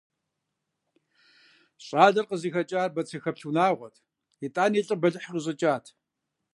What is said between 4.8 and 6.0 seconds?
лӀы бэлыхъ къищӀыкӀат.